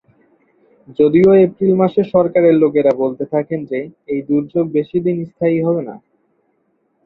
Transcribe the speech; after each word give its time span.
যদিও 0.99 1.29
এপ্রিল 1.39 1.73
মাসে 1.75 2.01
সরকারের 2.13 2.55
লোকেরা 2.55 2.91
বলতে 2.95 3.23
থাকেন 3.33 3.59
যে, 3.65 3.79
এই 4.07 4.19
দুর্যোগ 4.29 4.65
বেশি 4.77 4.97
দিন 5.05 5.17
স্থায়ী 5.25 5.57
হবে 5.61 5.81
না। 5.89 5.95